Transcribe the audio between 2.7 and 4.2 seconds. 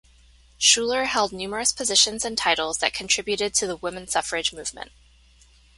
that contributed to the woman